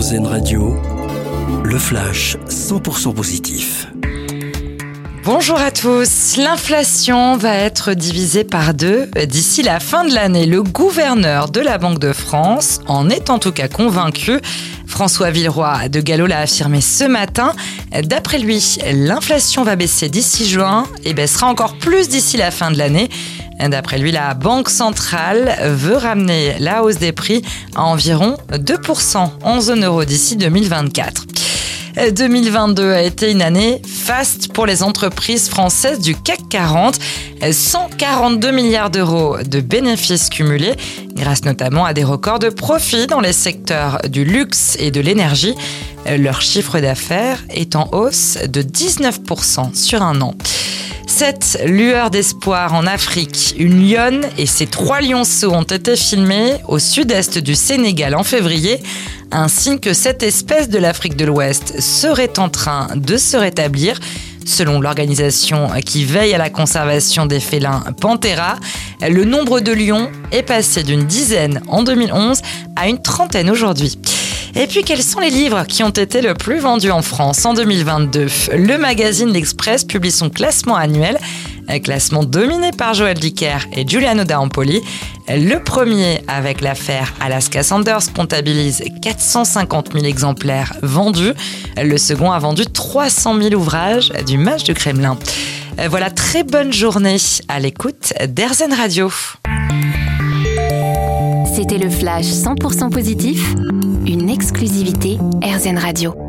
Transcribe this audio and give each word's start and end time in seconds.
Radio, 0.00 0.74
le 1.62 1.78
flash 1.78 2.38
100% 2.48 3.12
positif. 3.12 3.86
Bonjour 5.24 5.60
à 5.60 5.70
tous. 5.70 6.38
L'inflation 6.38 7.36
va 7.36 7.54
être 7.54 7.92
divisée 7.92 8.44
par 8.44 8.72
deux 8.72 9.10
d'ici 9.26 9.62
la 9.62 9.78
fin 9.78 10.06
de 10.06 10.14
l'année. 10.14 10.46
Le 10.46 10.62
gouverneur 10.62 11.50
de 11.50 11.60
la 11.60 11.76
Banque 11.76 11.98
de 11.98 12.14
France 12.14 12.80
en 12.86 13.10
est 13.10 13.28
en 13.28 13.38
tout 13.38 13.52
cas 13.52 13.68
convaincu. 13.68 14.40
François 14.86 15.30
Villeroy 15.30 15.90
de 15.90 16.00
Gallo 16.00 16.26
l'a 16.26 16.40
affirmé 16.40 16.80
ce 16.80 17.04
matin. 17.04 17.52
D'après 18.02 18.38
lui, 18.38 18.78
l'inflation 18.94 19.64
va 19.64 19.76
baisser 19.76 20.08
d'ici 20.08 20.48
juin 20.48 20.86
et 21.04 21.12
baissera 21.12 21.46
encore 21.46 21.76
plus 21.76 22.08
d'ici 22.08 22.38
la 22.38 22.50
fin 22.50 22.70
de 22.70 22.78
l'année. 22.78 23.10
D'après 23.68 23.98
lui, 23.98 24.10
la 24.10 24.34
Banque 24.34 24.70
centrale 24.70 25.56
veut 25.62 25.96
ramener 25.96 26.58
la 26.58 26.82
hausse 26.82 26.98
des 26.98 27.12
prix 27.12 27.42
à 27.76 27.84
environ 27.84 28.36
2% 28.52 29.28
en 29.42 29.60
zone 29.60 29.84
euro 29.84 30.04
d'ici 30.04 30.36
2024. 30.36 31.26
2022 32.12 32.92
a 32.92 33.02
été 33.02 33.30
une 33.30 33.42
année 33.42 33.82
faste 33.84 34.52
pour 34.52 34.64
les 34.64 34.82
entreprises 34.82 35.48
françaises 35.48 36.00
du 36.00 36.14
CAC 36.14 36.40
40. 36.48 36.98
142 37.50 38.50
milliards 38.50 38.90
d'euros 38.90 39.38
de 39.42 39.60
bénéfices 39.60 40.28
cumulés, 40.28 40.74
grâce 41.14 41.44
notamment 41.44 41.86
à 41.86 41.94
des 41.94 42.04
records 42.04 42.38
de 42.38 42.50
profit 42.50 43.06
dans 43.06 43.20
les 43.20 43.32
secteurs 43.32 43.98
du 44.08 44.24
luxe 44.24 44.76
et 44.78 44.90
de 44.90 45.00
l'énergie. 45.00 45.54
Leur 46.06 46.42
chiffre 46.42 46.80
d'affaires 46.80 47.38
est 47.50 47.76
en 47.76 47.88
hausse 47.92 48.38
de 48.46 48.62
19% 48.62 49.74
sur 49.74 50.02
un 50.02 50.20
an. 50.20 50.34
Cette 51.20 51.60
lueur 51.66 52.08
d'espoir 52.08 52.72
en 52.72 52.86
Afrique, 52.86 53.54
une 53.58 53.86
lionne 53.86 54.24
et 54.38 54.46
ses 54.46 54.66
trois 54.66 55.02
lionceaux 55.02 55.52
ont 55.52 55.64
été 55.64 55.94
filmés 55.94 56.54
au 56.66 56.78
sud-est 56.78 57.36
du 57.36 57.54
Sénégal 57.54 58.14
en 58.14 58.24
février, 58.24 58.80
un 59.30 59.46
signe 59.48 59.78
que 59.80 59.92
cette 59.92 60.22
espèce 60.22 60.70
de 60.70 60.78
l'Afrique 60.78 61.16
de 61.16 61.26
l'Ouest 61.26 61.78
serait 61.78 62.38
en 62.38 62.48
train 62.48 62.88
de 62.96 63.18
se 63.18 63.36
rétablir. 63.36 64.00
Selon 64.46 64.80
l'organisation 64.80 65.68
qui 65.84 66.06
veille 66.06 66.32
à 66.32 66.38
la 66.38 66.48
conservation 66.48 67.26
des 67.26 67.38
félins 67.38 67.84
Pantera, 68.00 68.56
le 69.06 69.26
nombre 69.26 69.60
de 69.60 69.72
lions 69.72 70.10
est 70.32 70.42
passé 70.42 70.82
d'une 70.84 71.04
dizaine 71.04 71.60
en 71.68 71.82
2011 71.82 72.40
à 72.76 72.88
une 72.88 73.02
trentaine 73.02 73.50
aujourd'hui. 73.50 73.98
Et 74.54 74.66
puis, 74.66 74.82
quels 74.82 75.02
sont 75.02 75.20
les 75.20 75.30
livres 75.30 75.64
qui 75.66 75.82
ont 75.82 75.90
été 75.90 76.20
le 76.20 76.34
plus 76.34 76.58
vendus 76.58 76.90
en 76.90 77.02
France 77.02 77.44
en 77.44 77.54
2022 77.54 78.26
Le 78.54 78.76
magazine 78.78 79.32
L'Express 79.32 79.84
publie 79.84 80.10
son 80.10 80.28
classement 80.28 80.76
annuel, 80.76 81.18
un 81.68 81.78
classement 81.78 82.24
dominé 82.24 82.72
par 82.72 82.94
Joël 82.94 83.18
Dicker 83.18 83.58
et 83.72 83.86
Giuliano 83.86 84.24
D'Ampoli. 84.24 84.82
Le 85.28 85.58
premier, 85.62 86.22
avec 86.26 86.60
l'affaire 86.60 87.14
Alaska 87.20 87.62
Sanders, 87.62 88.12
comptabilise 88.14 88.82
450 89.02 89.92
000 89.92 90.04
exemplaires 90.04 90.74
vendus. 90.82 91.32
Le 91.80 91.96
second 91.96 92.32
a 92.32 92.38
vendu 92.40 92.64
300 92.66 93.40
000 93.40 93.54
ouvrages 93.54 94.12
du 94.26 94.36
match 94.36 94.64
du 94.64 94.74
Kremlin. 94.74 95.16
Voilà, 95.88 96.10
très 96.10 96.42
bonne 96.42 96.72
journée 96.72 97.16
à 97.48 97.60
l'écoute 97.60 98.12
d'Airzen 98.28 98.72
Radio. 98.72 99.10
C'était 101.54 101.78
le 101.78 101.88
flash 101.88 102.26
100% 102.26 102.90
positif, 102.90 103.54
exclusivité 104.50 105.18
AirZen 105.42 105.78
Radio. 105.78 106.19